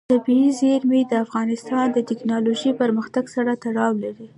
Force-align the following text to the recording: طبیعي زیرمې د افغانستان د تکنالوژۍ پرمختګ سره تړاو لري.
طبیعي 0.11 0.49
زیرمې 0.59 1.01
د 1.07 1.13
افغانستان 1.25 1.85
د 1.91 1.97
تکنالوژۍ 2.09 2.71
پرمختګ 2.81 3.25
سره 3.35 3.51
تړاو 3.63 3.91
لري. 4.03 4.27